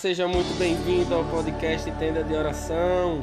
Seja 0.00 0.26
muito 0.26 0.58
bem-vindo 0.58 1.14
ao 1.14 1.22
podcast 1.26 1.90
Tenda 1.98 2.24
de 2.24 2.32
Oração. 2.32 3.22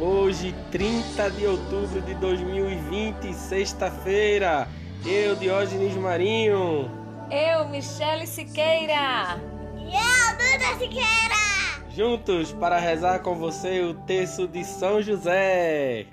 Hoje, 0.00 0.54
30 0.72 1.30
de 1.32 1.46
outubro 1.46 2.00
de 2.00 2.14
2020, 2.14 3.34
sexta-feira. 3.34 4.66
Eu, 5.04 5.36
Diógenes 5.36 5.94
Marinho. 5.96 6.90
Eu, 7.30 7.68
Michele 7.68 8.26
Siqueira. 8.26 9.38
E 9.76 9.92
eu, 9.92 10.32
Duda 10.38 10.78
Siqueira. 10.78 11.90
Juntos 11.90 12.52
para 12.52 12.78
rezar 12.78 13.18
com 13.18 13.34
você 13.34 13.82
o 13.82 13.92
texto 13.92 14.48
de 14.48 14.64
São 14.64 15.02
José. 15.02 16.06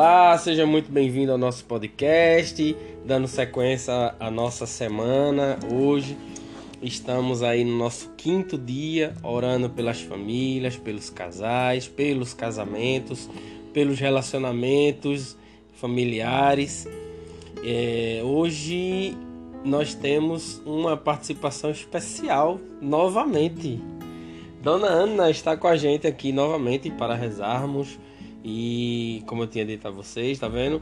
Olá, 0.00 0.38
seja 0.38 0.64
muito 0.64 0.92
bem-vindo 0.92 1.32
ao 1.32 1.38
nosso 1.38 1.64
podcast, 1.64 2.76
dando 3.04 3.26
sequência 3.26 4.14
à 4.20 4.30
nossa 4.30 4.64
semana. 4.64 5.58
Hoje 5.68 6.16
estamos 6.80 7.42
aí 7.42 7.64
no 7.64 7.76
nosso 7.76 8.08
quinto 8.16 8.56
dia, 8.56 9.12
orando 9.24 9.68
pelas 9.68 10.00
famílias, 10.00 10.76
pelos 10.76 11.10
casais, 11.10 11.88
pelos 11.88 12.32
casamentos, 12.32 13.28
pelos 13.72 13.98
relacionamentos 13.98 15.36
familiares. 15.74 16.86
É, 17.64 18.20
hoje 18.22 19.16
nós 19.64 19.94
temos 19.94 20.62
uma 20.64 20.96
participação 20.96 21.72
especial 21.72 22.60
novamente. 22.80 23.82
Dona 24.62 24.86
Ana 24.86 25.28
está 25.28 25.56
com 25.56 25.66
a 25.66 25.76
gente 25.76 26.06
aqui 26.06 26.30
novamente 26.30 26.88
para 26.88 27.16
rezarmos 27.16 27.98
e 28.44 29.22
como 29.26 29.42
eu 29.42 29.46
tinha 29.46 29.64
dito 29.64 29.86
a 29.88 29.90
vocês, 29.90 30.38
tá 30.38 30.48
vendo? 30.48 30.80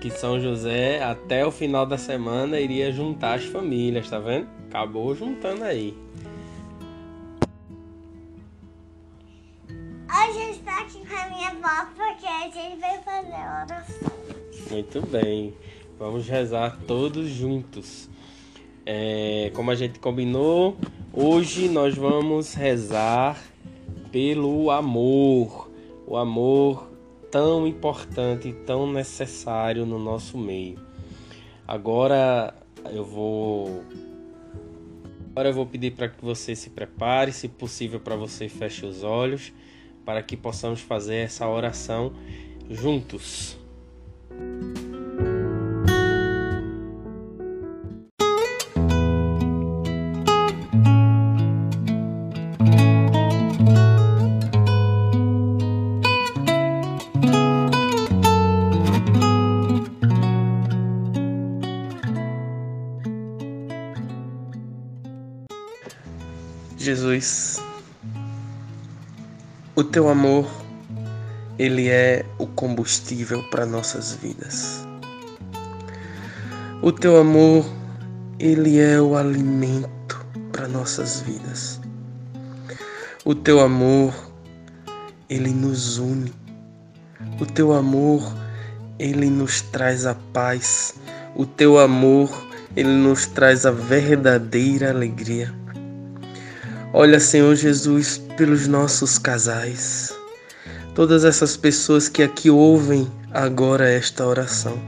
Que 0.00 0.10
São 0.10 0.40
José 0.40 1.02
até 1.02 1.44
o 1.44 1.50
final 1.50 1.86
da 1.86 1.98
semana 1.98 2.60
iria 2.60 2.92
juntar 2.92 3.34
as 3.34 3.44
famílias, 3.44 4.08
tá 4.08 4.18
vendo? 4.18 4.48
Acabou 4.68 5.14
juntando 5.14 5.64
aí. 5.64 5.96
Hoje 10.08 10.42
eu 10.42 10.50
estou 10.50 10.72
aqui 10.72 11.06
com 11.06 11.16
a 11.16 11.28
minha 11.28 11.48
avó 11.48 11.90
porque 11.96 12.26
a 12.26 12.50
gente 12.50 12.80
vai 12.80 13.02
fazer 13.02 13.28
oração. 13.28 14.12
Muito 14.70 15.00
bem. 15.06 15.54
Vamos 15.98 16.28
rezar 16.28 16.78
todos 16.86 17.28
juntos. 17.28 18.08
É, 18.84 19.50
como 19.54 19.70
a 19.70 19.74
gente 19.74 19.98
combinou, 19.98 20.76
hoje 21.12 21.68
nós 21.68 21.94
vamos 21.94 22.54
rezar 22.54 23.42
pelo 24.12 24.70
amor. 24.70 25.65
O 26.06 26.16
amor 26.16 26.88
tão 27.30 27.66
importante 27.66 28.52
tão 28.64 28.90
necessário 28.90 29.84
no 29.84 29.98
nosso 29.98 30.38
meio. 30.38 30.78
Agora 31.66 32.54
eu 32.92 33.04
vou 33.04 33.84
Agora 35.30 35.50
eu 35.50 35.52
vou 35.52 35.66
pedir 35.66 35.90
para 35.90 36.08
que 36.08 36.24
você 36.24 36.56
se 36.56 36.70
prepare, 36.70 37.30
se 37.30 37.46
possível 37.46 38.00
para 38.00 38.16
você 38.16 38.48
feche 38.48 38.86
os 38.86 39.02
olhos, 39.02 39.52
para 40.02 40.22
que 40.22 40.34
possamos 40.34 40.80
fazer 40.80 41.16
essa 41.16 41.46
oração 41.46 42.12
juntos. 42.70 43.58
Jesus, 66.86 67.60
o 69.74 69.82
teu 69.82 70.08
amor, 70.08 70.48
ele 71.58 71.88
é 71.88 72.24
o 72.38 72.46
combustível 72.46 73.42
para 73.50 73.66
nossas 73.66 74.12
vidas. 74.14 74.86
O 76.80 76.92
teu 76.92 77.16
amor, 77.16 77.66
ele 78.38 78.78
é 78.78 79.00
o 79.00 79.16
alimento 79.16 80.24
para 80.52 80.68
nossas 80.68 81.22
vidas. 81.22 81.80
O 83.24 83.34
teu 83.34 83.58
amor, 83.58 84.14
ele 85.28 85.50
nos 85.50 85.98
une. 85.98 86.32
O 87.40 87.46
teu 87.46 87.72
amor, 87.72 88.32
ele 88.96 89.28
nos 89.28 89.60
traz 89.60 90.06
a 90.06 90.14
paz. 90.32 90.94
O 91.34 91.44
teu 91.44 91.80
amor, 91.80 92.30
ele 92.76 92.94
nos 92.94 93.26
traz 93.26 93.66
a 93.66 93.72
verdadeira 93.72 94.90
alegria. 94.90 95.52
Olha, 96.98 97.20
Senhor 97.20 97.54
Jesus, 97.54 98.16
pelos 98.38 98.66
nossos 98.66 99.18
casais, 99.18 100.14
todas 100.94 101.26
essas 101.26 101.54
pessoas 101.54 102.08
que 102.08 102.22
aqui 102.22 102.48
ouvem 102.48 103.06
agora 103.34 103.86
esta 103.86 104.24
oração. 104.24 104.80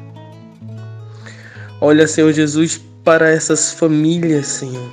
Olha, 1.82 2.08
Senhor 2.08 2.32
Jesus, 2.32 2.80
para 3.04 3.28
essas 3.28 3.74
famílias, 3.74 4.46
Senhor. 4.46 4.91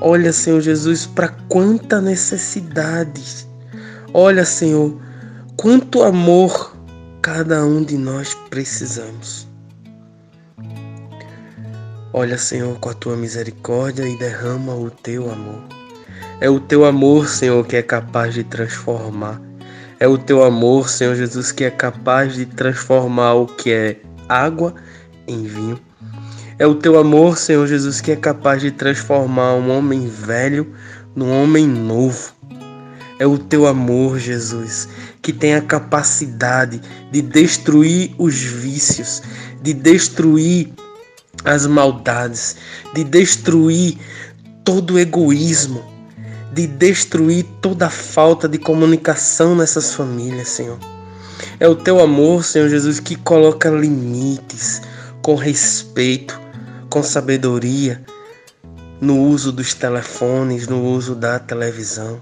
Olha, 0.00 0.32
Senhor 0.32 0.60
Jesus, 0.60 1.06
para 1.06 1.30
quanta 1.48 2.00
necessidade. 2.00 3.44
Olha, 4.12 4.44
Senhor, 4.44 4.96
quanto 5.56 6.04
amor 6.04 6.76
cada 7.20 7.64
um 7.64 7.82
de 7.82 7.98
nós 7.98 8.32
precisamos. 8.48 9.43
Olha, 12.16 12.38
Senhor, 12.38 12.78
com 12.78 12.90
a 12.90 12.94
tua 12.94 13.16
misericórdia 13.16 14.08
e 14.08 14.16
derrama 14.16 14.72
o 14.72 14.88
teu 14.88 15.28
amor. 15.32 15.60
É 16.40 16.48
o 16.48 16.60
teu 16.60 16.84
amor, 16.84 17.26
Senhor, 17.26 17.66
que 17.66 17.74
é 17.74 17.82
capaz 17.82 18.34
de 18.34 18.44
transformar. 18.44 19.42
É 19.98 20.06
o 20.06 20.16
teu 20.16 20.44
amor, 20.44 20.88
Senhor 20.88 21.16
Jesus, 21.16 21.50
que 21.50 21.64
é 21.64 21.72
capaz 21.72 22.34
de 22.34 22.46
transformar 22.46 23.34
o 23.34 23.48
que 23.48 23.72
é 23.72 23.96
água 24.28 24.76
em 25.26 25.42
vinho. 25.42 25.80
É 26.56 26.64
o 26.64 26.76
teu 26.76 26.96
amor, 27.00 27.36
Senhor 27.36 27.66
Jesus, 27.66 28.00
que 28.00 28.12
é 28.12 28.16
capaz 28.16 28.62
de 28.62 28.70
transformar 28.70 29.54
um 29.54 29.76
homem 29.76 30.06
velho 30.06 30.72
num 31.16 31.42
homem 31.42 31.66
novo. 31.66 32.32
É 33.18 33.26
o 33.26 33.36
teu 33.36 33.66
amor, 33.66 34.20
Jesus, 34.20 34.88
que 35.20 35.32
tem 35.32 35.56
a 35.56 35.60
capacidade 35.60 36.80
de 37.10 37.20
destruir 37.20 38.14
os 38.18 38.40
vícios, 38.40 39.20
de 39.60 39.74
destruir 39.74 40.72
as 41.44 41.66
maldades, 41.66 42.56
de 42.94 43.04
destruir 43.04 43.98
todo 44.64 44.94
o 44.94 44.98
egoísmo, 44.98 45.84
de 46.52 46.66
destruir 46.66 47.44
toda 47.60 47.86
a 47.86 47.90
falta 47.90 48.48
de 48.48 48.58
comunicação 48.58 49.54
nessas 49.56 49.94
famílias, 49.94 50.48
Senhor. 50.48 50.78
É 51.60 51.68
o 51.68 51.74
teu 51.74 52.00
amor, 52.00 52.44
Senhor 52.44 52.68
Jesus, 52.68 53.00
que 53.00 53.16
coloca 53.16 53.68
limites 53.68 54.80
com 55.22 55.34
respeito, 55.34 56.40
com 56.88 57.02
sabedoria 57.02 58.02
no 59.00 59.20
uso 59.20 59.52
dos 59.52 59.74
telefones, 59.74 60.68
no 60.68 60.82
uso 60.82 61.14
da 61.14 61.38
televisão. 61.38 62.20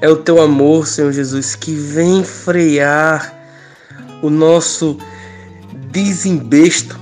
É 0.00 0.08
o 0.08 0.16
teu 0.16 0.40
amor, 0.40 0.86
Senhor 0.86 1.12
Jesus, 1.12 1.54
que 1.54 1.74
vem 1.74 2.24
frear 2.24 3.38
o 4.22 4.30
nosso 4.30 4.98
desembesto 5.90 7.01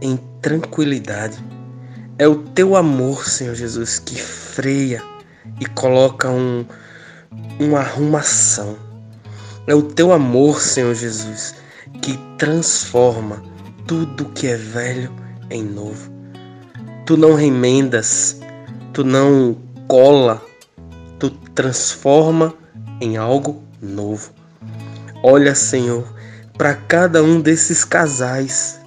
em 0.00 0.16
tranquilidade. 0.40 1.38
É 2.18 2.26
o 2.26 2.36
teu 2.36 2.76
amor, 2.76 3.28
Senhor 3.28 3.54
Jesus, 3.54 3.98
que 3.98 4.20
freia 4.20 5.02
e 5.60 5.66
coloca 5.66 6.28
um, 6.28 6.64
uma 7.60 7.80
arrumação. 7.80 8.76
É 9.66 9.74
o 9.74 9.82
teu 9.82 10.12
amor, 10.12 10.60
Senhor 10.60 10.94
Jesus, 10.94 11.54
que 12.00 12.18
transforma 12.38 13.42
tudo 13.86 14.26
que 14.30 14.46
é 14.46 14.56
velho 14.56 15.12
em 15.50 15.62
novo. 15.62 16.10
Tu 17.06 17.16
não 17.16 17.34
remendas, 17.34 18.40
tu 18.92 19.04
não 19.04 19.56
cola, 19.86 20.42
tu 21.18 21.30
transforma 21.30 22.54
em 23.00 23.16
algo 23.16 23.62
novo. 23.80 24.30
Olha, 25.22 25.54
Senhor, 25.54 26.06
para 26.56 26.74
cada 26.74 27.22
um 27.22 27.40
desses 27.40 27.84
casais. 27.84 28.77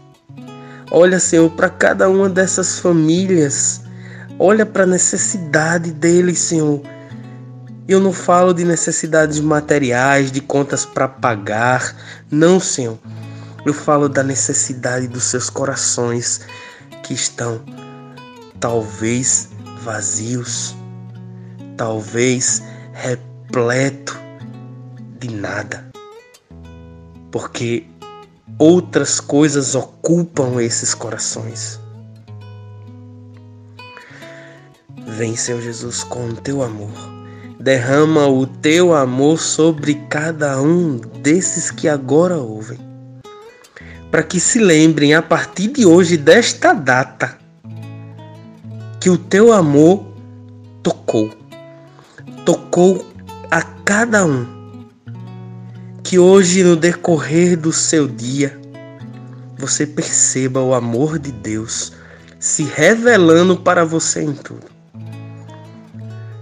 Olha, 0.93 1.19
Senhor, 1.21 1.49
para 1.51 1.69
cada 1.69 2.09
uma 2.09 2.29
dessas 2.29 2.77
famílias. 2.77 3.79
Olha 4.37 4.65
para 4.65 4.83
a 4.83 4.87
necessidade 4.87 5.89
deles, 5.89 6.37
Senhor. 6.39 6.81
Eu 7.87 8.01
não 8.01 8.11
falo 8.11 8.53
de 8.53 8.65
necessidades 8.65 9.39
materiais, 9.39 10.33
de 10.33 10.41
contas 10.41 10.85
para 10.85 11.07
pagar. 11.07 11.95
Não, 12.29 12.59
Senhor. 12.59 12.97
Eu 13.65 13.73
falo 13.73 14.09
da 14.09 14.21
necessidade 14.21 15.07
dos 15.07 15.23
seus 15.23 15.49
corações 15.49 16.41
que 17.03 17.13
estão 17.13 17.61
talvez 18.59 19.49
vazios, 19.83 20.75
talvez 21.77 22.61
repleto 22.91 24.19
de 25.19 25.29
nada. 25.29 25.85
Porque 27.31 27.87
outras 28.61 29.19
coisas 29.19 29.73
ocupam 29.73 30.61
esses 30.61 30.93
corações. 30.93 31.79
Vem, 35.07 35.35
Senhor 35.35 35.59
Jesus, 35.61 36.03
com 36.03 36.27
o 36.27 36.35
teu 36.35 36.61
amor. 36.61 36.91
Derrama 37.59 38.27
o 38.27 38.45
teu 38.45 38.93
amor 38.93 39.39
sobre 39.39 39.95
cada 40.07 40.61
um 40.61 40.97
desses 41.23 41.71
que 41.71 41.87
agora 41.87 42.37
ouvem. 42.37 42.77
Para 44.11 44.21
que 44.21 44.39
se 44.39 44.59
lembrem 44.59 45.15
a 45.15 45.23
partir 45.23 45.69
de 45.69 45.83
hoje, 45.83 46.15
desta 46.15 46.71
data, 46.71 47.39
que 48.99 49.09
o 49.09 49.17
teu 49.17 49.51
amor 49.51 50.05
tocou. 50.83 51.31
Tocou 52.45 53.03
a 53.49 53.63
cada 53.63 54.23
um. 54.23 54.60
Que 56.11 56.19
hoje, 56.19 56.61
no 56.61 56.75
decorrer 56.75 57.57
do 57.57 57.71
seu 57.71 58.05
dia, 58.05 58.59
você 59.57 59.87
perceba 59.87 60.59
o 60.59 60.73
amor 60.73 61.17
de 61.17 61.31
Deus 61.31 61.93
se 62.37 62.63
revelando 62.63 63.55
para 63.55 63.85
você 63.85 64.21
em 64.21 64.33
tudo. 64.33 64.65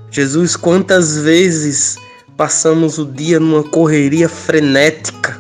Jesus, 0.10 0.56
quantas 0.56 1.20
vezes 1.20 2.00
passamos 2.36 2.98
o 2.98 3.06
dia 3.06 3.40
numa 3.40 3.64
correria 3.64 4.28
frenética 4.28 5.40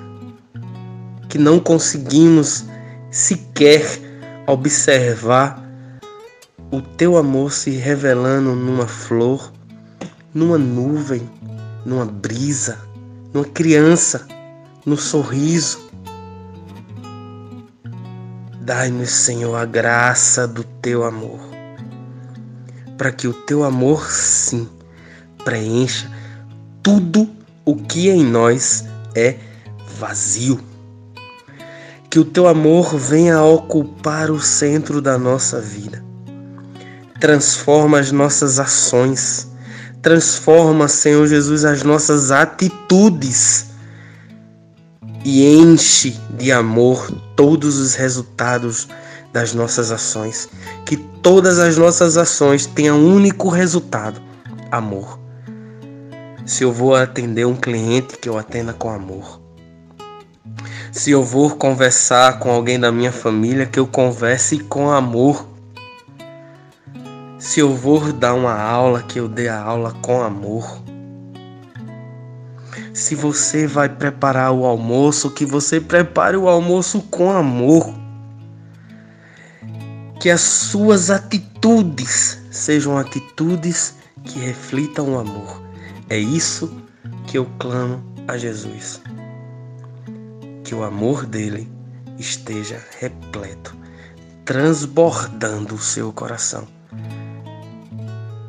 que 1.27 1.39
não 1.39 1.59
conseguimos 1.59 2.65
sequer 3.09 3.83
observar 4.45 5.59
o 6.69 6.83
teu 6.83 7.17
amor 7.17 7.51
se 7.51 7.71
revelando 7.71 8.55
numa 8.55 8.85
flor, 8.85 9.51
numa 10.35 10.59
nuvem, 10.59 11.27
numa 11.83 12.05
brisa, 12.05 12.88
numa 13.33 13.45
criança, 13.45 14.27
no 14.85 14.97
sorriso. 14.97 15.89
Dai-nos, 18.61 19.09
Senhor, 19.09 19.55
a 19.55 19.65
graça 19.65 20.47
do 20.47 20.63
teu 20.63 21.03
amor, 21.03 21.39
para 22.97 23.11
que 23.11 23.27
o 23.27 23.33
teu 23.33 23.63
amor, 23.63 24.11
sim, 24.11 24.69
preencha 25.43 26.09
tudo 26.83 27.29
o 27.65 27.75
que 27.75 28.09
em 28.09 28.23
nós 28.23 28.85
é 29.15 29.37
vazio. 29.97 30.59
Que 32.09 32.19
o 32.19 32.25
teu 32.25 32.47
amor 32.47 32.97
venha 32.97 33.41
ocupar 33.43 34.31
o 34.31 34.39
centro 34.39 35.01
da 35.01 35.17
nossa 35.17 35.61
vida 35.61 36.09
transforma 37.19 37.99
as 37.99 38.11
nossas 38.11 38.59
ações, 38.59 39.48
transforma, 40.01 40.87
Senhor 40.87 41.25
Jesus, 41.27 41.65
as 41.65 41.83
nossas 41.83 42.31
atitudes 42.31 43.67
e 45.25 45.45
enche 45.45 46.17
de 46.37 46.51
amor 46.51 47.11
todos 47.35 47.77
os 47.77 47.95
resultados 47.95 48.87
das 49.33 49.53
nossas 49.53 49.91
ações. 49.91 50.49
Que 50.85 50.97
todas 50.97 51.59
as 51.59 51.77
nossas 51.77 52.17
ações 52.17 52.65
tenham 52.65 52.97
um 52.97 53.15
único 53.15 53.49
resultado: 53.49 54.21
amor. 54.71 55.19
Se 56.45 56.63
eu 56.63 56.71
vou 56.71 56.95
atender 56.95 57.45
um 57.45 57.55
cliente, 57.55 58.17
que 58.17 58.27
eu 58.27 58.37
atenda 58.37 58.73
com 58.73 58.89
amor. 58.89 59.39
Se 60.91 61.11
eu 61.11 61.23
vou 61.23 61.51
conversar 61.51 62.39
com 62.39 62.49
alguém 62.49 62.79
da 62.79 62.91
minha 62.91 63.11
família, 63.11 63.67
que 63.67 63.79
eu 63.79 63.85
converse 63.85 64.59
com 64.59 64.89
amor. 64.89 65.47
Se 67.39 67.62
eu 67.62 67.74
vou 67.74 68.12
dar 68.12 68.33
uma 68.33 68.53
aula, 68.53 69.01
que 69.01 69.18
eu 69.18 69.30
dê 69.30 69.47
a 69.47 69.62
aula 69.62 69.94
com 70.01 70.21
amor. 70.21 70.83
Se 72.94 73.15
você 73.15 73.65
vai 73.65 73.88
preparar 73.88 74.51
o 74.51 74.65
almoço, 74.65 75.31
que 75.31 75.45
você 75.45 75.80
prepare 75.80 76.36
o 76.36 76.50
almoço 76.50 77.01
com 77.03 77.31
amor. 77.31 77.94
Que 80.19 80.30
as 80.30 80.41
suas 80.41 81.09
atitudes 81.09 82.41
sejam 82.51 82.97
atitudes 82.97 83.95
que 84.25 84.38
reflitam 84.38 85.13
o 85.13 85.18
amor. 85.18 85.63
É 86.09 86.18
isso 86.18 86.69
que 87.25 87.38
eu 87.38 87.45
clamo 87.57 88.03
a 88.27 88.38
Jesus. 88.38 89.01
Que 90.65 90.75
o 90.75 90.83
amor 90.83 91.25
dele 91.25 91.71
esteja 92.18 92.83
repleto, 93.00 93.77
transbordando 94.44 95.75
o 95.75 95.80
seu 95.80 96.12
coração 96.12 96.68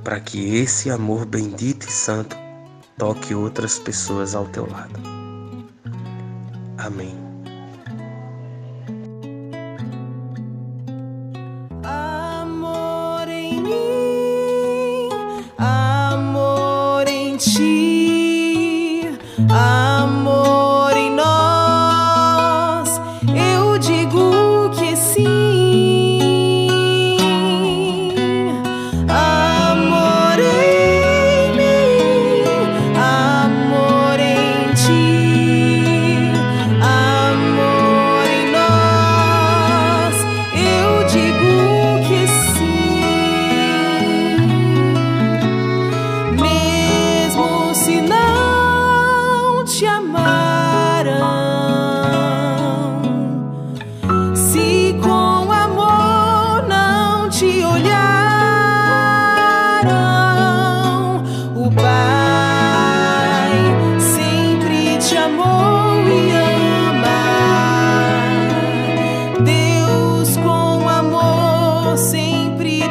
para 0.03 0.21
que 0.21 0.57
esse 0.57 0.91
amor 0.91 1.27
bendito 1.27 1.87
e 1.87 1.93
santo 1.93 2.37
toque 2.97 3.35
outras 3.35 3.79
pessoas 3.79 4.35
ao 4.35 4.47
teu 4.47 4.69
lado. 4.71 5.01
Amém. 6.79 7.20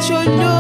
don't 0.09 0.25
know. 0.39 0.58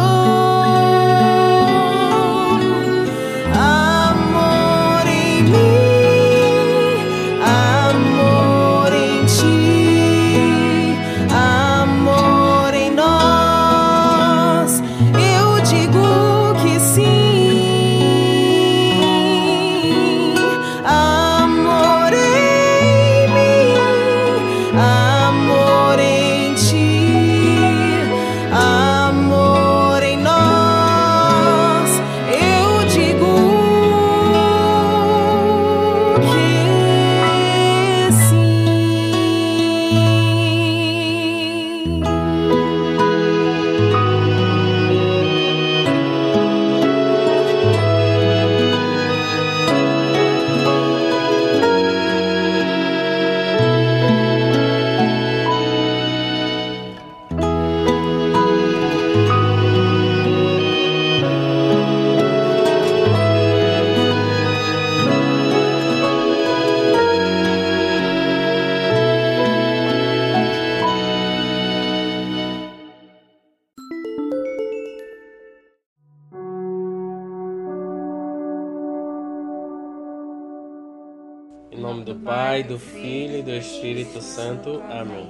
Em 81.71 81.79
nome 81.79 82.03
do 82.03 82.15
Pai, 82.15 82.63
do 82.63 82.79
Filho 82.79 83.39
e 83.39 83.41
do 83.43 83.51
Espírito 83.51 84.21
Santo. 84.23 84.81
Amém. 84.89 85.29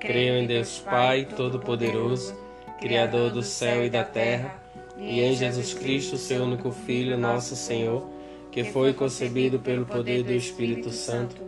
Creio 0.00 0.36
em 0.36 0.46
Deus 0.46 0.78
Pai 0.78 1.26
Todo-Poderoso, 1.26 2.34
Criador 2.80 3.30
do 3.30 3.42
céu 3.42 3.84
e 3.84 3.90
da 3.90 4.02
terra, 4.02 4.58
e 4.96 5.20
em 5.20 5.34
Jesus 5.34 5.74
Cristo, 5.74 6.16
seu 6.16 6.44
único 6.44 6.70
Filho, 6.70 7.18
nosso 7.18 7.54
Senhor, 7.54 8.02
que 8.50 8.64
foi 8.64 8.94
concebido 8.94 9.58
pelo 9.58 9.84
poder 9.84 10.22
do 10.22 10.32
Espírito 10.32 10.90
Santo, 10.90 11.42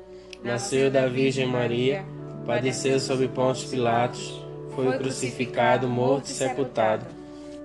nasceu 0.44 0.90
da 0.90 1.06
Virgem 1.06 1.46
Maria, 1.46 2.04
padeceu 2.44 3.00
sob 3.00 3.26
Pontos 3.28 3.64
Pilatos, 3.64 4.38
foi 4.74 4.98
crucificado, 4.98 5.88
morto 5.88 6.26
e 6.26 6.32
sepultado, 6.32 7.06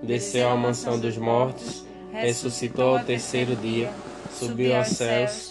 desceu 0.01 0.48
à 0.48 0.56
mansão 0.56 0.98
dos 0.98 1.18
mortos, 1.18 1.86
ressuscitou 2.13 2.98
ao 2.98 3.04
terceiro 3.04 3.58
dia, 3.58 3.92
subiu 4.32 4.74
aos 4.74 4.88
céus 4.88 5.50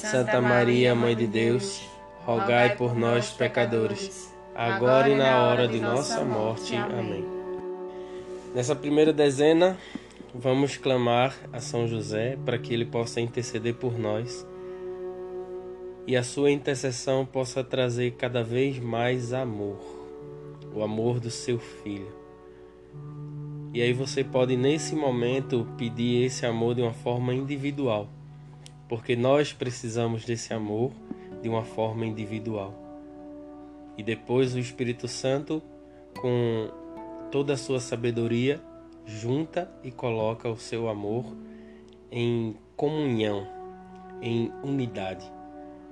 Santa 0.00 0.40
Maria, 0.40 0.94
Mãe 0.94 1.14
de 1.14 1.26
Deus, 1.26 1.86
rogai 2.24 2.74
por 2.74 2.96
nós, 2.96 3.32
pecadores, 3.32 4.34
agora 4.54 5.10
e 5.10 5.14
na 5.14 5.42
hora 5.42 5.68
de 5.68 5.78
nossa 5.78 6.24
morte. 6.24 6.74
Amém. 6.74 7.22
Nessa 8.54 8.74
primeira 8.74 9.12
dezena, 9.12 9.76
vamos 10.34 10.78
clamar 10.78 11.36
a 11.52 11.60
São 11.60 11.86
José 11.86 12.38
para 12.46 12.56
que 12.56 12.72
ele 12.72 12.86
possa 12.86 13.20
interceder 13.20 13.74
por 13.74 13.98
nós 13.98 14.46
e 16.06 16.16
a 16.16 16.22
sua 16.22 16.50
intercessão 16.50 17.26
possa 17.26 17.62
trazer 17.62 18.12
cada 18.12 18.42
vez 18.42 18.78
mais 18.78 19.34
amor, 19.34 19.78
o 20.74 20.82
amor 20.82 21.20
do 21.20 21.30
seu 21.30 21.58
filho. 21.58 22.10
E 23.74 23.82
aí 23.82 23.92
você 23.92 24.24
pode 24.24 24.56
nesse 24.56 24.96
momento 24.96 25.68
pedir 25.76 26.24
esse 26.24 26.46
amor 26.46 26.74
de 26.74 26.80
uma 26.80 26.94
forma 26.94 27.34
individual 27.34 28.08
porque 28.90 29.14
nós 29.14 29.52
precisamos 29.52 30.24
desse 30.24 30.52
amor 30.52 30.90
de 31.40 31.48
uma 31.48 31.62
forma 31.62 32.04
individual. 32.04 32.74
E 33.96 34.02
depois 34.02 34.52
o 34.52 34.58
Espírito 34.58 35.06
Santo, 35.06 35.62
com 36.20 36.68
toda 37.30 37.52
a 37.52 37.56
sua 37.56 37.78
sabedoria, 37.78 38.60
junta 39.06 39.70
e 39.84 39.92
coloca 39.92 40.48
o 40.48 40.56
seu 40.56 40.88
amor 40.88 41.24
em 42.10 42.56
comunhão, 42.74 43.46
em 44.20 44.50
unidade. 44.64 45.24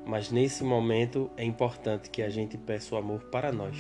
Mas 0.05 0.33
nesse 0.33 0.65
momento 0.65 1.31
é 1.37 1.45
importante 1.45 2.11
que 2.11 2.21
a 2.21 2.29
gente 2.29 2.59
peça 2.59 2.97
o 2.97 2.99
amor 2.99 3.21
para 3.31 3.53
nós, 3.53 3.77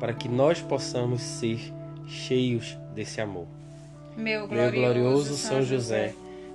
para 0.00 0.12
que 0.12 0.28
nós 0.28 0.60
possamos 0.60 1.20
ser 1.22 1.60
cheios 2.08 2.76
desse 2.92 3.20
amor. 3.20 3.46
Meu 4.16 4.48
glorioso, 4.48 4.72
Meu 4.72 4.72
glorioso 4.72 5.36
São 5.36 5.62
José 5.62 6.12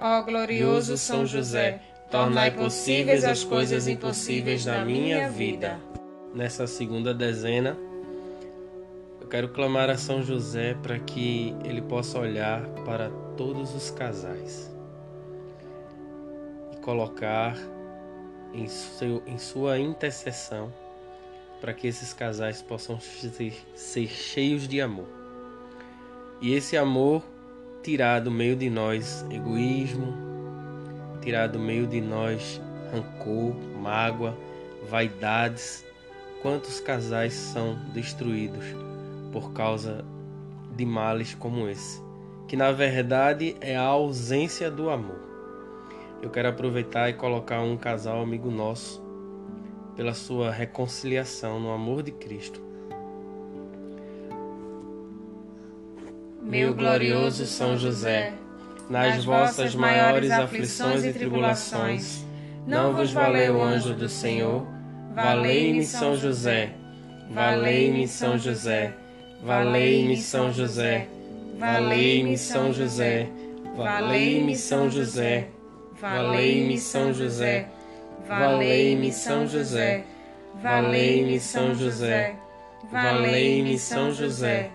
Ó 0.00 0.22
glorioso 0.22 0.96
São 0.96 1.26
José, 1.26 1.80
tornai 2.08 2.52
possíveis 2.52 3.24
as 3.24 3.42
coisas 3.42 3.88
impossíveis 3.88 4.64
na 4.64 4.84
minha 4.84 5.28
vida. 5.28 5.80
Nessa 6.32 6.68
segunda 6.68 7.12
dezena, 7.12 7.76
eu 9.20 9.26
quero 9.26 9.48
clamar 9.48 9.90
a 9.90 9.96
São 9.96 10.22
José 10.22 10.74
para 10.80 11.00
que 11.00 11.52
ele 11.64 11.82
possa 11.82 12.16
olhar 12.16 12.62
para 12.84 13.10
todos 13.36 13.74
os 13.74 13.90
casais 13.90 14.72
e 16.72 16.76
colocar 16.76 17.56
em, 18.54 18.68
seu, 18.68 19.20
em 19.26 19.36
sua 19.36 19.80
intercessão 19.80 20.72
para 21.60 21.74
que 21.74 21.88
esses 21.88 22.12
casais 22.12 22.62
possam 22.62 23.00
ser, 23.00 23.52
ser 23.74 24.06
cheios 24.06 24.68
de 24.68 24.80
amor. 24.80 25.08
E 26.40 26.54
esse 26.54 26.76
amor 26.76 27.24
tirar 27.82 28.20
do 28.20 28.30
meio 28.30 28.56
de 28.56 28.68
nós 28.68 29.24
egoísmo, 29.30 30.14
tirar 31.20 31.46
do 31.48 31.58
meio 31.58 31.86
de 31.86 32.00
nós 32.00 32.60
rancor, 32.92 33.54
mágoa, 33.80 34.36
vaidades. 34.88 35.84
Quantos 36.42 36.80
casais 36.80 37.32
são 37.32 37.76
destruídos 37.92 38.64
por 39.32 39.52
causa 39.52 40.04
de 40.76 40.86
males 40.86 41.34
como 41.34 41.68
esse, 41.68 42.00
que 42.46 42.56
na 42.56 42.70
verdade 42.70 43.56
é 43.60 43.76
a 43.76 43.82
ausência 43.82 44.70
do 44.70 44.88
amor. 44.88 45.18
Eu 46.22 46.30
quero 46.30 46.48
aproveitar 46.48 47.10
e 47.10 47.14
colocar 47.14 47.60
um 47.60 47.76
casal 47.76 48.22
amigo 48.22 48.50
nosso 48.50 49.02
pela 49.96 50.14
sua 50.14 50.52
reconciliação 50.52 51.58
no 51.58 51.72
amor 51.72 52.04
de 52.04 52.12
Cristo 52.12 52.67
meu 56.48 56.72
glorioso 56.72 57.44
São 57.44 57.76
José, 57.76 58.32
nas 58.88 59.22
vossas 59.22 59.74
maiores 59.74 60.30
aflições 60.30 61.04
e 61.04 61.12
tribulações, 61.12 62.24
não 62.66 62.94
vos 62.94 63.12
valeu 63.12 63.56
o 63.56 63.62
anjo 63.62 63.92
do 63.92 64.08
Senhor? 64.08 64.66
Valei-me 65.14 65.84
São 65.84 66.16
José, 66.16 66.70
valei-me 67.30 68.08
São 68.08 68.38
José, 68.38 68.94
valei-me 69.42 70.16
São 70.16 70.50
José, 70.50 71.06
valei-me 71.58 72.38
São 72.38 72.72
José, 72.72 73.28
valei-me 73.76 74.56
São 74.56 74.90
José, 74.90 75.48
valei-me 76.00 76.78
São 76.78 77.12
José, 77.12 77.66
valei-me 78.26 79.12
São 79.12 79.46
José, 79.46 80.04
valei-me 80.62 81.40
São 81.40 81.74
José, 81.74 82.36
valei-me 82.90 83.78
São 83.78 84.10
José. 84.12 84.70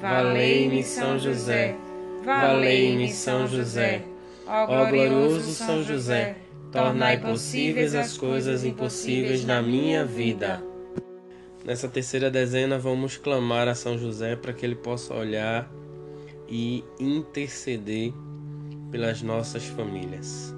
Valei-me 0.00 0.82
São 0.82 1.18
José, 1.18 1.76
valei-me 2.24 3.12
São 3.12 3.46
José. 3.46 4.02
Ó 4.46 4.86
glorioso 4.86 5.52
São 5.52 5.82
José, 5.84 6.36
tornai 6.72 7.18
possíveis 7.18 7.94
as 7.94 8.16
coisas 8.16 8.64
impossíveis 8.64 9.44
na 9.44 9.60
minha 9.60 10.04
vida. 10.04 10.64
Nessa 11.64 11.86
terceira 11.86 12.30
dezena, 12.30 12.78
vamos 12.78 13.18
clamar 13.18 13.68
a 13.68 13.74
São 13.74 13.98
José 13.98 14.36
para 14.36 14.54
que 14.54 14.64
ele 14.64 14.74
possa 14.74 15.14
olhar 15.14 15.70
e 16.48 16.82
interceder 16.98 18.12
pelas 18.90 19.20
nossas 19.20 19.66
famílias. 19.66 20.54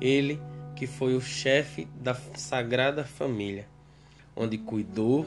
Ele 0.00 0.40
que 0.74 0.86
foi 0.86 1.14
o 1.14 1.20
chefe 1.20 1.86
da 2.00 2.14
Sagrada 2.14 3.04
Família, 3.04 3.68
onde 4.34 4.56
cuidou 4.56 5.26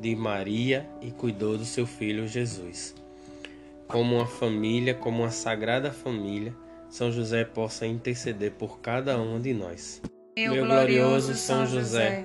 de 0.00 0.14
Maria 0.14 0.86
e 1.00 1.10
cuidou 1.10 1.56
do 1.56 1.64
seu 1.64 1.86
filho 1.86 2.26
Jesus. 2.26 2.94
Como 3.88 4.16
uma 4.16 4.26
família, 4.26 4.94
como 4.94 5.22
uma 5.22 5.30
sagrada 5.30 5.92
família, 5.92 6.54
São 6.88 7.12
José 7.12 7.44
possa 7.44 7.86
interceder 7.86 8.52
por 8.52 8.80
cada 8.80 9.18
um 9.18 9.40
de 9.40 9.52
nós. 9.52 10.00
Meu, 10.36 10.64
glorioso 10.64 11.34
São 11.34 11.66
José, 11.66 12.24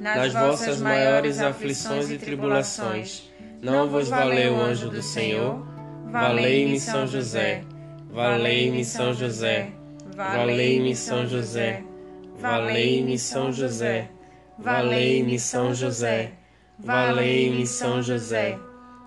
nas 0.00 0.32
vossas 0.32 0.80
maiores 0.80 1.40
aflições 1.40 2.10
e 2.10 2.18
tribulações. 2.18 3.28
Não 3.60 3.88
vos 3.88 4.08
valeu 4.08 4.54
o 4.54 4.60
anjo 4.60 4.88
do 4.88 5.02
Senhor? 5.02 5.66
Valei-me 6.10 6.78
São 6.78 7.06
José, 7.06 7.64
valei-me 8.10 8.84
São 8.84 9.12
José, 9.12 9.72
valei-me 10.16 10.94
São 10.94 11.26
José, 11.26 11.82
valei-me 12.38 13.18
São 13.18 13.52
José, 13.52 14.08
valei-me 14.08 14.08
São 14.08 14.08
José, 14.08 14.08
valei-me 14.58 15.38
São 15.38 15.74
José, 15.74 16.32
valei-me 16.78 17.66
São 17.66 18.00
José, 18.00 18.58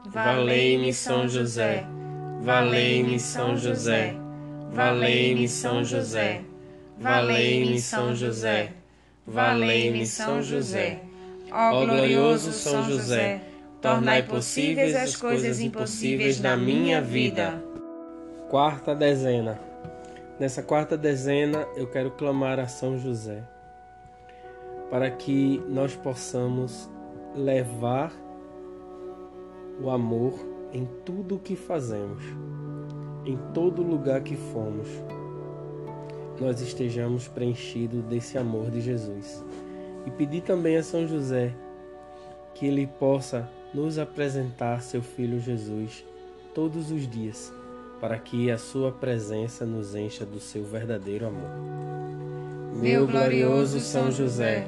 valei-me 0.07 0.93
São 0.93 1.27
José, 1.27 1.85
valei-me 2.41 3.19
São 3.19 3.55
José, 3.55 4.15
valei-me 4.77 5.47
São 5.47 5.85
José, 5.85 6.41
valei-me 9.25 10.05
São 10.05 10.43
José. 10.43 10.99
Ó 11.51 11.85
glorioso 11.85 12.51
São 12.51 12.83
José, 12.83 13.41
tornai 13.81 14.23
possíveis 14.23 14.95
as 14.95 15.15
coisas 15.15 15.59
impossíveis 15.59 16.39
na 16.39 16.57
minha 16.57 17.01
vida. 17.01 17.63
Quarta 18.49 18.93
dezena. 18.93 19.59
Nessa 20.39 20.63
quarta 20.63 20.97
dezena 20.97 21.67
eu 21.75 21.87
quero 21.87 22.11
clamar 22.11 22.59
a 22.59 22.67
São 22.67 22.97
José 22.97 23.43
para 24.89 25.09
que 25.09 25.63
nós 25.69 25.95
possamos 25.95 26.89
levar 27.35 28.11
o 29.81 29.89
amor 29.89 30.33
em 30.73 30.88
tudo 31.05 31.35
o 31.35 31.39
que 31.39 31.55
fazemos, 31.55 32.23
em 33.25 33.38
todo 33.53 33.81
lugar 33.83 34.21
que 34.21 34.35
fomos, 34.35 34.88
nós 36.39 36.59
estejamos 36.61 37.27
preenchidos 37.27 38.03
desse 38.05 38.38
amor 38.38 38.71
de 38.71 38.81
Jesus. 38.81 39.43
E 40.05 40.11
pedir 40.11 40.41
também 40.41 40.77
a 40.77 40.83
São 40.83 41.07
José 41.07 41.53
que 42.55 42.65
ele 42.65 42.88
possa 42.88 43.47
nos 43.73 44.00
apresentar 44.00 44.81
seu 44.81 45.01
Filho 45.01 45.39
Jesus 45.39 46.03
todos 46.53 46.91
os 46.91 47.07
dias, 47.07 47.53
para 48.00 48.17
que 48.17 48.50
a 48.50 48.57
sua 48.57 48.91
presença 48.91 49.65
nos 49.65 49.95
encha 49.95 50.25
do 50.25 50.39
seu 50.39 50.63
verdadeiro 50.63 51.27
amor. 51.27 51.50
Meu 52.75 53.05
glorioso 53.05 53.79
São 53.79 54.11
José, 54.11 54.67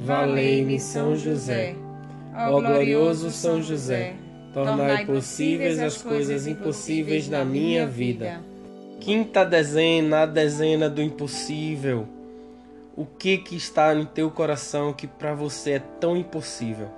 valei-me 0.00 0.78
São 0.78 1.16
José. 1.16 1.74
Ó 2.34 2.60
glorioso 2.60 3.30
São 3.30 3.62
José, 3.62 4.14
tornai 4.52 5.06
possíveis 5.06 5.78
as 5.78 6.02
coisas 6.02 6.46
impossíveis 6.46 7.28
na 7.28 7.44
minha 7.44 7.86
vida. 7.86 8.40
Quinta 9.00 9.44
dezena, 9.44 10.22
a 10.22 10.26
dezena 10.26 10.90
do 10.90 11.02
impossível. 11.02 12.06
O 12.94 13.04
que 13.04 13.38
que 13.38 13.56
está 13.56 13.94
no 13.94 14.06
teu 14.06 14.30
coração 14.30 14.92
que 14.92 15.06
para 15.06 15.34
você 15.34 15.72
é 15.72 15.78
tão 15.78 16.16
impossível? 16.16 16.88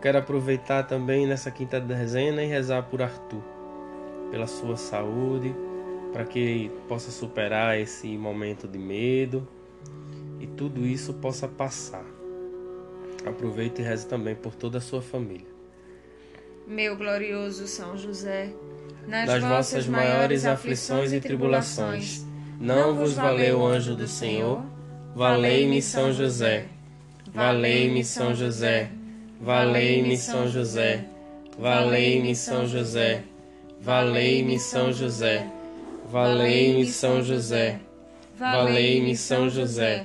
quero 0.00 0.18
aproveitar 0.18 0.84
também 0.84 1.26
nessa 1.26 1.50
quinta 1.50 1.78
dezena 1.78 2.42
e 2.42 2.46
rezar 2.46 2.82
por 2.84 3.02
Arthur, 3.02 3.42
pela 4.30 4.46
sua 4.46 4.76
saúde, 4.76 5.54
para 6.12 6.24
que 6.24 6.38
ele 6.38 6.68
possa 6.88 7.10
superar 7.10 7.78
esse 7.78 8.08
momento 8.16 8.66
de 8.66 8.78
medo 8.78 9.46
tudo 10.60 10.86
isso 10.86 11.14
possa 11.14 11.48
passar. 11.48 12.04
Aproveite 13.24 13.80
e 13.80 13.84
reze 13.84 14.06
também 14.06 14.34
por 14.34 14.54
toda 14.54 14.76
a 14.76 14.80
sua 14.82 15.00
família. 15.00 15.48
Meu 16.66 16.98
glorioso 16.98 17.66
São 17.66 17.96
José, 17.96 18.52
nas, 19.08 19.26
nas 19.26 19.42
vossas 19.42 19.86
maiores 19.86 20.44
aflições 20.44 21.14
e 21.14 21.20
tribulações, 21.20 22.26
não 22.60 22.94
vos 22.94 23.14
valeu 23.14 23.60
o 23.60 23.66
anjo 23.66 23.96
do 23.96 24.06
Senhor? 24.06 24.62
Valei-me 25.16 25.80
São 25.80 26.12
José. 26.12 26.66
Valei-me 27.32 28.04
São 28.04 28.34
José. 28.34 28.90
Valei-me 29.40 30.18
São 30.18 30.46
José, 30.46 31.00
valei-me 31.48 32.36
São 32.36 32.68
José, 32.68 33.24
valei-me 33.80 34.58
São 34.58 34.92
José, 34.92 34.92
valei-me 34.92 34.92
São 34.92 34.92
José, 34.92 35.46
valei-me 36.12 36.84
São 36.84 37.22
José, 37.22 37.80
valei-me 38.38 39.16
São 39.16 39.48
José, 39.48 40.04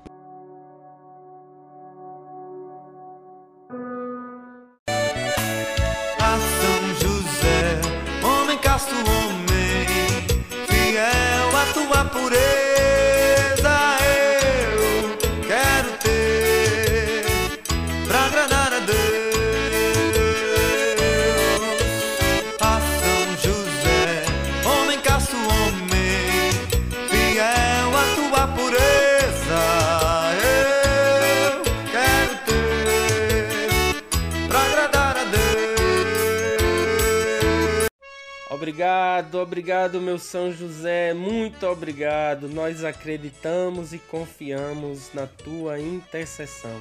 Obrigado, 38.61 39.39
obrigado, 39.39 39.99
meu 39.99 40.19
São 40.19 40.53
José, 40.53 41.15
muito 41.15 41.65
obrigado. 41.65 42.47
Nós 42.47 42.83
acreditamos 42.83 43.91
e 43.91 43.97
confiamos 43.97 45.11
na 45.15 45.25
tua 45.25 45.79
intercessão. 45.79 46.79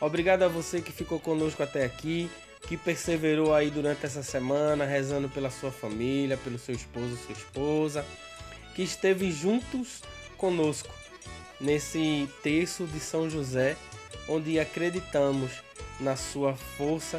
Obrigado 0.00 0.44
a 0.44 0.48
você 0.48 0.80
que 0.80 0.92
ficou 0.92 1.18
conosco 1.18 1.64
até 1.64 1.84
aqui, 1.84 2.30
que 2.68 2.76
perseverou 2.76 3.52
aí 3.52 3.72
durante 3.72 4.06
essa 4.06 4.22
semana, 4.22 4.84
rezando 4.84 5.28
pela 5.28 5.50
sua 5.50 5.72
família, 5.72 6.36
pelo 6.36 6.60
seu 6.60 6.76
esposo, 6.76 7.16
sua 7.16 7.32
esposa, 7.32 8.06
que 8.76 8.84
esteve 8.84 9.32
juntos 9.32 10.00
conosco 10.36 10.94
nesse 11.60 12.28
terço 12.40 12.86
de 12.86 13.00
São 13.00 13.28
José, 13.28 13.76
onde 14.28 14.60
acreditamos 14.60 15.50
na 15.98 16.14
sua 16.14 16.54
força 16.54 17.18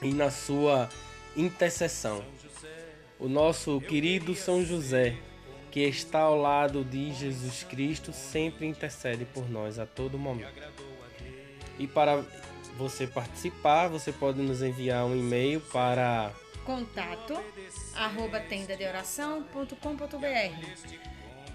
e 0.00 0.14
na 0.14 0.30
sua 0.30 0.88
intercessão 1.36 2.24
o 3.20 3.28
nosso 3.28 3.80
querido 3.82 4.34
São 4.34 4.64
José, 4.64 5.14
que 5.70 5.80
está 5.80 6.20
ao 6.20 6.36
lado 6.36 6.82
de 6.82 7.12
Jesus 7.12 7.62
Cristo, 7.62 8.12
sempre 8.12 8.66
intercede 8.66 9.26
por 9.26 9.48
nós 9.48 9.78
a 9.78 9.86
todo 9.86 10.18
momento. 10.18 10.60
E 11.78 11.86
para 11.86 12.24
você 12.76 13.06
participar, 13.06 13.88
você 13.88 14.10
pode 14.10 14.40
nos 14.40 14.62
enviar 14.62 15.04
um 15.04 15.14
e-mail 15.14 15.60
para 15.60 16.32
contato 16.64 17.38
arroba 17.94 18.40
tendadeoração.com.br 18.40 19.74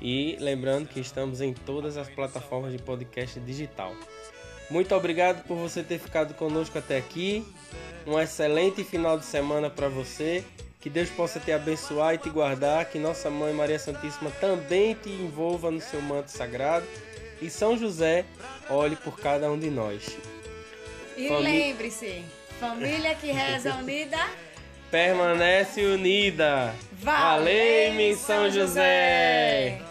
E 0.01 0.37
lembrando 0.39 0.87
que 0.87 0.99
estamos 0.99 1.41
em 1.41 1.53
todas 1.53 1.97
as 1.97 2.07
plataformas 2.09 2.71
de 2.71 2.79
podcast 2.79 3.39
digital. 3.39 3.95
Muito 4.69 4.93
obrigado 4.95 5.43
por 5.45 5.57
você 5.57 5.83
ter 5.83 5.99
ficado 5.99 6.33
conosco 6.35 6.77
até 6.77 6.97
aqui. 6.97 7.45
Um 8.05 8.19
excelente 8.19 8.83
final 8.83 9.17
de 9.17 9.25
semana 9.25 9.69
para 9.69 9.87
você 9.87 10.43
que 10.85 10.89
Deus 10.91 11.09
possa 11.09 11.39
te 11.39 11.51
abençoar 11.51 12.13
e 12.13 12.19
te 12.19 12.29
guardar, 12.29 12.85
que 12.85 12.99
Nossa 12.99 13.27
Mãe 13.27 13.51
Maria 13.51 13.79
Santíssima 13.79 14.29
também 14.39 14.93
te 14.93 15.09
envolva 15.09 15.71
no 15.71 15.81
seu 15.81 15.99
manto 15.99 16.29
sagrado 16.29 16.85
e 17.41 17.49
São 17.49 17.75
José 17.75 18.23
olhe 18.69 18.95
por 18.95 19.19
cada 19.19 19.49
um 19.49 19.57
de 19.57 19.71
nós. 19.71 20.15
E 21.17 21.27
lembre-se, 21.27 22.23
família 22.59 23.15
que 23.15 23.31
reza 23.31 23.73
unida 23.81 24.19
permanece 24.91 25.83
unida. 25.83 26.71
Valeu, 27.01 28.15
São 28.15 28.51
José. 28.51 29.81